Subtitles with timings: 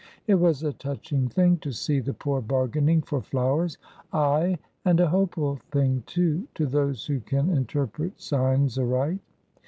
[0.25, 3.77] It was a touching thing to see the poor bargaining for flowers
[4.11, 9.19] ay, and a hopeful thing, too, to those who can interpret signs aright.